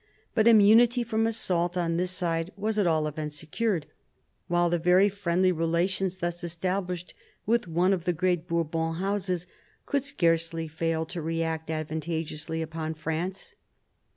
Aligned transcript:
But 0.33 0.47
immunity 0.47 1.03
from 1.03 1.27
assault 1.27 1.77
on 1.77 1.97
this 1.97 2.09
side 2.09 2.51
was 2.57 2.79
at 2.79 2.87
all 2.87 3.05
events 3.05 3.35
secured, 3.35 3.85
while 4.47 4.67
the 4.67 4.79
very 4.79 5.09
friendly 5.09 5.51
relations 5.51 6.17
thus 6.17 6.43
established 6.43 7.13
with 7.45 7.67
one 7.67 7.93
of 7.93 8.05
the 8.05 8.11
great 8.13 8.47
Bourbon 8.47 8.95
Houses 8.95 9.45
could 9.85 10.03
scarcely 10.03 10.67
fail 10.67 11.05
to 11.05 11.21
react 11.21 11.69
advantageously 11.69 12.63
upon 12.63 12.95
France. 12.95 13.53